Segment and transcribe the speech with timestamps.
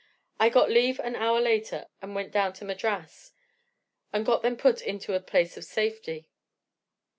[0.39, 3.33] I got leave an hour later, and went down to Madras,
[4.11, 6.31] and got them put into a place of safety.